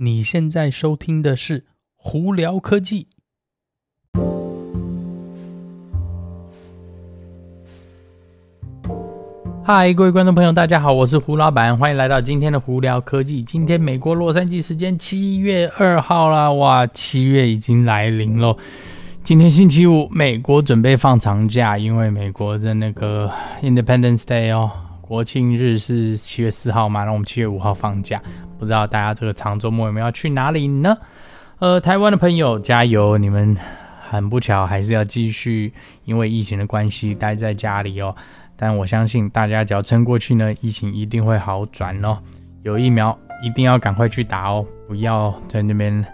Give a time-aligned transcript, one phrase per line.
[0.00, 1.58] 你现在收听的是
[1.96, 3.08] 《胡聊科技》。
[9.64, 13.42] 嗨，各位观众朋友，大家好，我是胡老板，欢迎来到今天的《胡聊科技》。
[13.44, 18.56] 今天美国洛杉矶时间七月二号啦，哇，七月已经来临了。
[19.24, 23.28] 今天星期五，美国准备放长假，因为美国的那个
[23.62, 24.70] Independence Day 哦。
[25.00, 28.22] 国庆日是七月四号嘛，那我们七月五号放假，
[28.58, 30.96] 不知道大家这个长周末有没有要去哪里呢？
[31.60, 33.56] 呃，台湾的朋友加油，你们
[34.08, 35.72] 很不巧还是要继续
[36.04, 38.14] 因为疫情的关系待在家里哦。
[38.56, 42.18] 但我相信大家只要撑过去呢，疫情一定会好转哦。
[42.62, 46.04] 有疫苗一定要赶快去打哦，不要在那边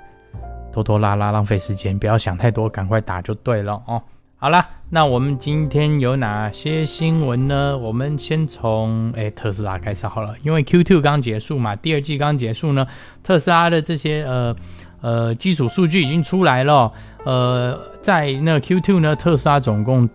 [0.73, 4.03] 拖拖拉拉浪费时间，不要想太多，赶快打就对了哦。
[4.45, 7.79] 好啦，那我们今天有哪些新闻呢？
[7.79, 12.87] 我们先从诶特斯拉开始好了，因为 Q2 刚结束嘛，第二季刚结束呢，
[13.23, 14.55] 特斯拉的这些呃
[15.01, 16.93] 呃基础数据已经出来了。
[17.25, 20.07] 呃，在那 Q2 呢，特斯拉总共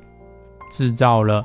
[0.70, 1.44] 制造了。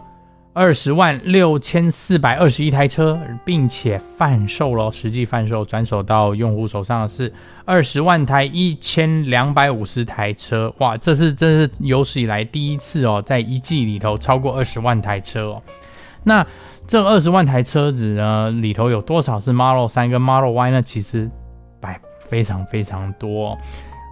[0.55, 7.31] 二十万六千四百二十一台车，并且贩售了，实际贩售转手到用户手上的是
[7.65, 15.63] 二十万台一千两百五十台车，哇，这是这是有史以来第一次哦，在一季里头超过二十万台车哦。
[16.23, 16.47] 那
[16.87, 20.81] 这二十万台车子呢，里头有多少是 Model 3跟 Model Y 呢？
[20.81, 21.29] 其实
[21.81, 23.59] 百非常非常多。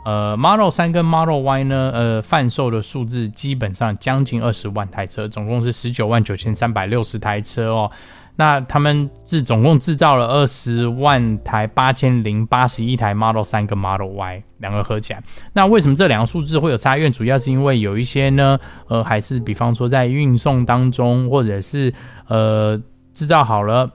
[0.04, 7.90] 呃，Model 3跟 Model Y 呢，呃，贩售的数字基本上将近二十万台车，总共是十九万九千三百六十台车哦。
[8.34, 15.22] 那他们是总共制造了二十万台八千零八十一台 Model 3跟 Model Y 两个合起来。
[15.52, 17.08] 那为什么这两个数字会有差异？
[17.10, 21.92] 主要是因为有一些呢，呃，还是比方说在运送当中，或者是
[22.26, 22.80] 呃
[23.14, 23.88] 制造好了。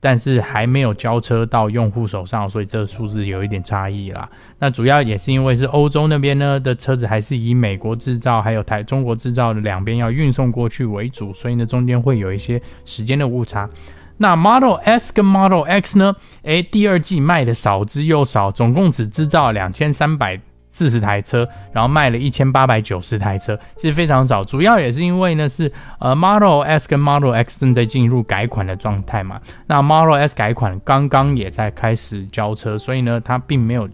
[0.00, 4.28] 但是还没有交车到用户手上，所以这个数字有一点差异啦。
[4.58, 13.68] 那主要也是因为是欧洲那边呢的车子还是以美国制造还有台中国制造的两边要运送过去为主，所以呢中间会有一些时间的误差。
[14.18, 16.14] 那 Model S 跟 Model X 呢？
[16.42, 20.40] 诶，第二季卖的少之又少，总共只制造两千三百。
[20.76, 24.44] 四十台车，然后卖了一千八百九十台车，其实非常少。
[24.44, 29.40] 主要也是因为呢，是呃 Model S 跟 Model X 正在进入改款的状态嘛。
[29.66, 33.88] 那 Model S 改款刚刚也在开始交车，所以呢，它并没有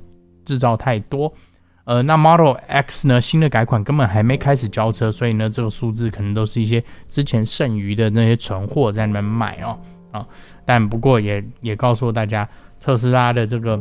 [0.44, 1.32] 制造太多。
[1.84, 9.78] 呃，那 Model X 呢，新的改款根本还没开始交车，所以呢，这个数字可能都是一些之前剩余的那些存货在那边卖哦。
[10.10, 10.26] 啊，
[10.64, 12.49] 但不过也也告诉大家，
[12.81, 13.81] 特斯拉的这个。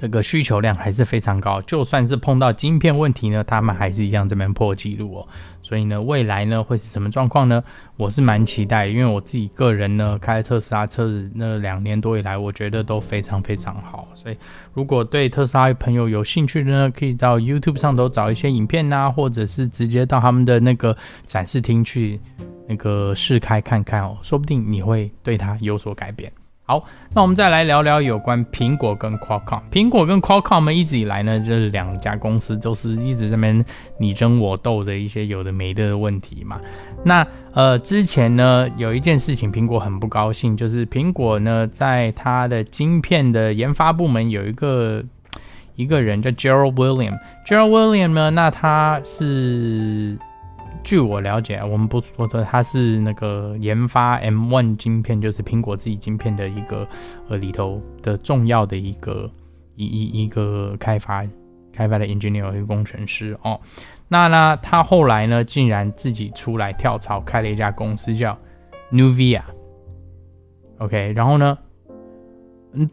[0.00, 5.28] 这个需求量还是非常高，就算是碰到晶片问题呢，他们还是一样这边破纪录哦。
[5.60, 7.62] 所以呢，未来呢会是什么状况呢？
[7.98, 14.08] 我是蛮期待，因为我自己个人呢开特斯拉车子那两年多以来，我觉得都非常非常好。
[14.14, 14.38] 所以
[14.72, 20.96] 如果对特斯拉朋友有兴趣的呢，可以到 YouTube 上头找一些影片啊，或者是直接到他们的那个
[21.26, 22.18] 展示厅去
[22.66, 26.32] 那个试开看看哦，说不定你会对它有所改变。
[26.70, 29.60] 好，那我们再来聊聊有关苹果跟 Qualcomm。
[29.72, 33.64] 苹果跟 Qualcomm 们一直以来呢，就是两家公司都是一直在那边
[33.98, 36.60] 你争我斗的一些有的没的的问题嘛。
[37.04, 45.02] 那呃，之前呢有一件事情，苹果很不高兴，就是苹果呢在它的晶片的研发部门有一个
[45.74, 47.18] 一个人叫 Gerald William。
[47.44, 50.16] Gerald William 呢，那他是。
[50.82, 56.86] 据我了解，我们不说的，他是那个研发 M1 晶片，就是苹果自己晶片的一个
[57.28, 59.30] 呃里头的重要的一个
[59.76, 61.24] 一一一个开发
[61.72, 63.60] 开发的 engineer 一个工程师哦。
[64.08, 68.36] 那呢，他后来呢，竟然自己出来跳槽，开了一家公司叫
[68.90, 69.42] Nuvia。
[70.78, 71.56] OK，然后呢？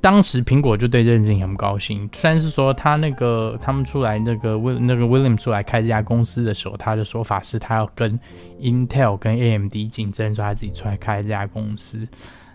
[0.01, 2.09] 当时苹果就对这件事情很高兴。
[2.13, 8.19] 虽然是说他那个他们出来那个威那个 William 出来开这家公司的时候，他的说法是他要跟
[8.59, 12.07] Intel 跟 AMD 竞争，说他自己出来开这家公司。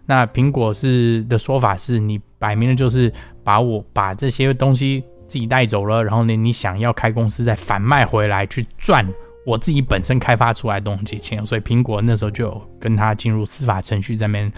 [0.04, 3.12] 那苹果是的说法是你摆明了就是
[3.44, 9.06] 把我把这些东西自己带走了，然后呢，你想要开公司再反卖回来去赚
[9.46, 14.52] 我自己本身开发出来的东西钱，所以苹果那时候就有跟他进入司法程序在那边。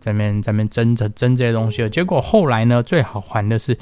[0.00, 3.76] 在面在面争着争这些东西，结果后来呢，最好还的是，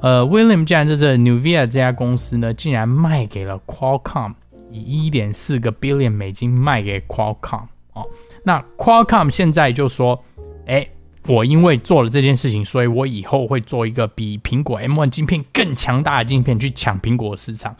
[0.00, 4.34] 呃，William 竟然就是 Nuvia 这家公司呢，竟然卖给了 Qualcomm，
[4.70, 8.04] 以一点四个 billion 美金卖给 Qualcomm 哦。
[8.42, 10.22] 那 Qualcomm 现在就说，
[10.66, 10.86] 哎，
[11.26, 17.74] 我因为做了这件事情，所以我以后会做一个比苹果 M1 晶片更强大的晶片去抢苹果市场。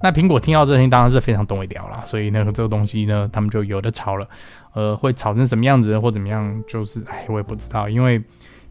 [0.00, 4.26] 那苹果听到这些，当然是非常懂一点啦，所以呢，这个东西呢，他们就有的吵了，
[4.74, 8.22] 呃，会吵成什么样子或怎么样，就是哎，我也不知道，因为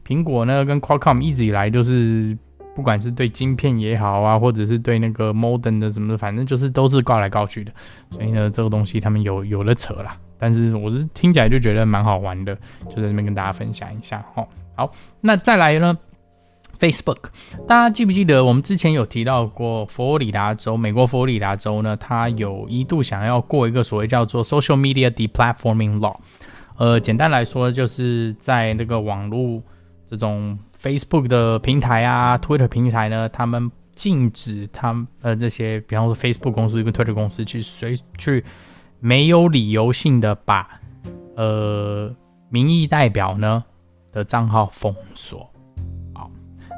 [0.05, 2.37] 苹果呢跟 Qualcomm 一直以来就是
[2.75, 7.71] 不管是对晶片也好啊，或者是对那个 Modern 的什么的，反正就是都是告来告去的。
[8.11, 10.15] 所以呢，这个东西他们有有了扯啦。
[10.39, 12.55] 但是我是听起来就觉得蛮好玩的，
[12.87, 14.47] 就在这边跟大家分享一下哦。
[14.75, 15.97] 好，那再来呢
[16.79, 17.17] ，Facebook，
[17.67, 26.17] 大家记不记得我们之前有提到过，佛罗里达州，美国佛罗里达州呢，它有一度想要过一个所谓叫做 Social Media Deplatforming Law。
[26.77, 29.61] 呃，简单来说，就是在那个网络
[30.07, 38.45] 这种 Facebook 的平台啊，Twitter 平台呢，他们禁止他们呃这些，比方说 Facebook 公司跟 Twitter 公司去随去
[38.99, 40.69] 没有理由性的把
[41.35, 42.15] 呃
[42.49, 43.63] 民意代表呢
[44.11, 45.49] 的账号封锁。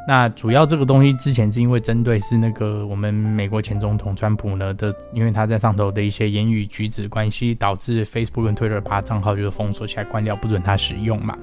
[0.10, 11.38] 那主要这个东西之前是因为针对是那个我们美国前总统川普呢的，因为他在上头的一些言语举止关系，导致 Facebook 跟 Twitter 把账号就是封锁起来，关掉，不准他使用嘛。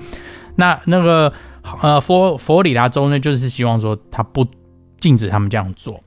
[0.56, 1.32] 那那个
[1.80, 4.44] 呃佛佛里达州呢，就是希望说他不
[4.98, 6.02] 禁止他们这样做。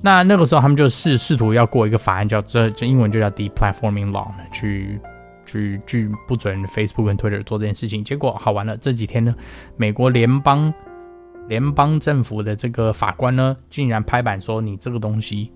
[0.00, 5.00] 那那个时候他们就试试图要过一个法案，叫这这英文就叫 Deplatforming Law，去
[5.44, 8.04] 去去不准 Facebook 跟 Twitter 做这件事情。
[8.04, 9.34] 结果好玩了，这几天呢，
[9.76, 10.72] 美国联邦。
[11.48, 15.50] 联邦政府的这个法官呢，竟然拍板说你这个东西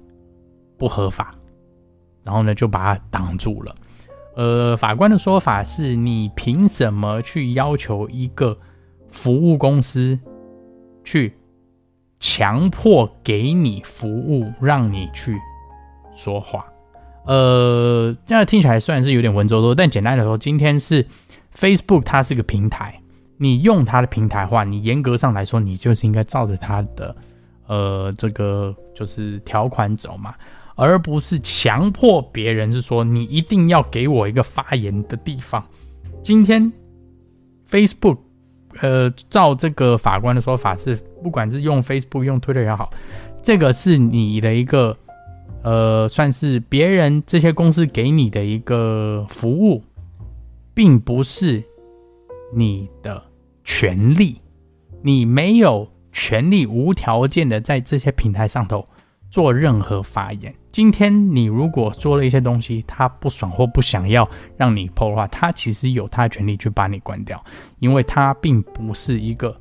[0.76, 1.35] 不合法，
[2.23, 3.75] 然后呢就把它挡住了。
[4.37, 8.56] 呃，法官的说法是你凭什么去要求一个
[9.11, 10.19] 服务公司
[11.02, 11.35] 去
[12.20, 15.37] 强迫给你服务，让你去
[16.14, 16.67] 说话？
[17.25, 21.05] 呃，这样听起来虽然是有点文绉绉，但简单来说，今天是
[21.56, 22.97] Facebook 它是个平台。
[23.40, 27.17] 你用它的平台话，你严格上来说，你就是应该照着它的，
[27.69, 30.35] 呃，这个就是条款走嘛，
[30.75, 35.64] 而不是强迫别人是说你一定要给我一个发言的地方。
[36.20, 36.73] 今天
[37.64, 38.19] Facebook，
[38.81, 42.91] 呃，照这个法官的说法是，不管是用 Facebook 用 Twitter 也好，
[43.41, 44.96] 这个是你的一个，
[45.62, 49.81] 呃，算是别人这些公司给你的一个服务，
[50.75, 51.62] 并不是
[52.52, 53.27] 你的。
[53.70, 54.41] 权利，
[55.03, 58.88] 你没有权利无条件的在这些平台上头
[59.31, 60.53] 做任何发言。
[60.73, 67.41] 今天你如果做了一些东西，他不爽或不想要让你破的话，他其实有他的权利去把你关掉，
[67.79, 69.61] 因为他并不是一个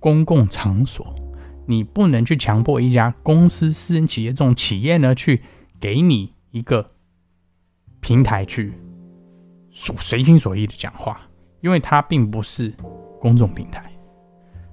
[0.00, 1.14] 公共场所，
[1.66, 5.42] 你不能去强迫一家公司、私人企业这种企业呢去
[5.78, 6.90] 给你一个
[8.00, 8.72] 平台去
[9.70, 11.20] 随心所欲的讲话，
[11.60, 12.72] 因为他并不是。
[13.26, 13.82] 公众平台，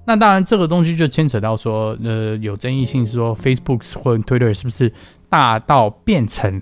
[0.05, 4.93] 那当然这个东西就牵扯到说，呃，有争议性是说，Facebook 或 Twitter 是不是
[5.27, 6.61] 大到变成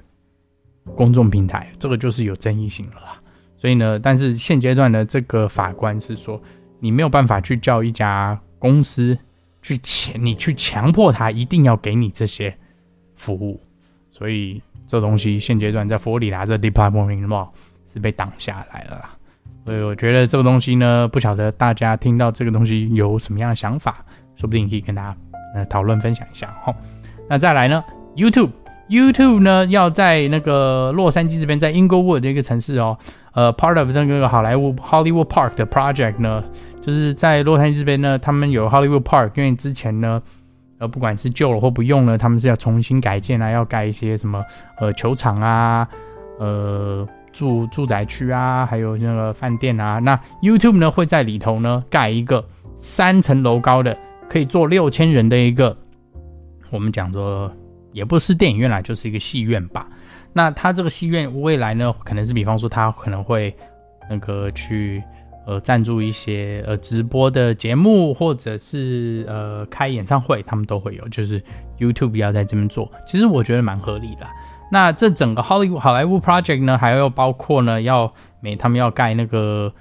[0.95, 3.21] 公众平台，这个就是有争议性了啦。
[3.57, 6.41] 所以呢，但是现阶段的这个法官是说，
[6.79, 9.17] 你没有办法去叫一家公司
[9.61, 12.57] 去强，你去强迫他一定要给你这些
[13.17, 13.59] 服务，
[14.11, 17.49] 所以这东西现阶段在佛罗里达这 Deplatforming Law
[17.85, 19.17] 是被挡下来了啦。
[19.63, 24.03] 所以我觉得这个东西呢，不晓得大家听到这个东西有什么样的想法，
[24.35, 25.15] 说不定可以跟大家
[25.53, 26.73] 呃讨论分享一下哈。
[27.29, 27.83] 那再来呢
[28.15, 32.97] ，YouTube，YouTube 呢要在那个洛杉矶这边，在 Inglewood 这个城市哦，
[33.33, 36.43] 呃，part of 那个好莱坞 Hollywood Park 的 project 呢，
[36.81, 40.19] 就是在洛杉矶这边呢，他们有 Hollywood Park，因为之前呢，
[40.79, 44.43] 呃，不管是旧了或不用了，他们是要重新改建啊，要盖一些什么
[44.79, 45.87] 呃球场啊，
[46.39, 47.07] 呃。
[47.31, 52.45] 住住宅区啊，还有那个饭店啊，那 YouTube 呢会在里头呢盖一个
[52.77, 53.97] 三层楼高的，
[54.29, 55.75] 可以坐六千人的一个，
[56.69, 57.51] 我们讲说
[57.93, 59.87] 也不是电影院啦，就是一个戏院吧。
[60.33, 63.55] 那它这个戏院未来呢，可能是比方说它可能会
[64.09, 65.03] 那个去
[65.45, 71.43] 呃赞助一些呃直播的节目，或者是呃开演唱会，他们都会有，就是
[71.79, 74.25] YouTube 要在这边做，其实我觉得蛮合理的。
[74.71, 79.71] 那这整个 Hollywood 好莱坞 project 呢，还要包括呢，要每他们要盖那个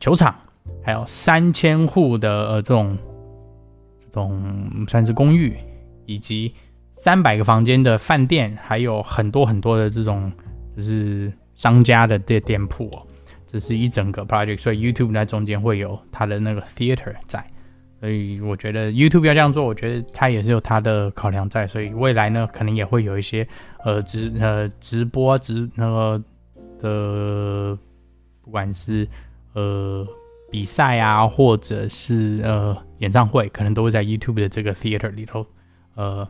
[0.00, 0.34] 球场，
[0.82, 2.98] 还有三千户的呃这种
[3.98, 5.56] 这种算是公寓，
[6.04, 6.52] 以及
[6.94, 10.32] 三百个房间的饭店，还有很多很多的这种
[10.76, 13.06] 就是商家的店店铺哦，
[13.46, 17.46] 这是一整个 project，所以 YouTube 在中间会有它的那个 theater 在。
[18.00, 21.68] 所以我觉得 YouTube 要这样做，我觉得它也是有它的考量在。
[21.68, 23.46] 所以未来呢，可能也会有一些
[23.84, 26.22] 呃直呃直播直那个
[26.80, 27.78] 的，
[28.40, 29.06] 不管是
[29.52, 30.06] 呃
[30.50, 35.46] 比赛啊，或者是呃演唱会，可能都会在 YouTube 的这个 Theater 里头
[35.94, 36.26] 呃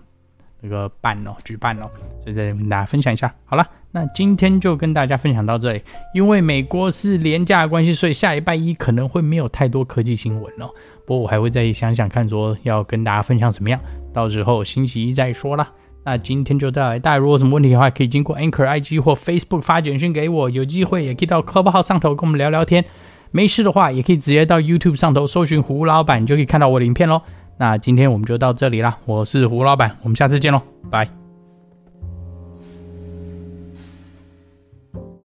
[0.60, 1.88] 那个办哦举办哦。
[2.20, 3.32] 所以再跟大家分享一下。
[3.44, 5.82] 好了，那今天就跟大家分享到这里。
[6.14, 10.68] 因为美国是廉价的关系，所以下礼拜一可能会没有太多科技新闻哦。
[11.10, 13.80] 不过我还会再想想看，说要跟大家分享什么样，
[14.14, 15.68] 到时候星期一再说啦。
[16.04, 22.84] 那今天就到这，大家如果有什么问题的话，可以经过 Anchor IG 或 Facebook 发简讯给我，有机会也可以到 Clubhouse 上头跟我们聊聊天。
[23.32, 27.20] 没事的话，也可以直接到 YouTube 上头搜寻胡老板，就可以看到我的影片喽。
[27.58, 30.62] 那今天我们就到这里啦，我是胡老板，我们下次见喽，
[30.92, 31.19] 拜。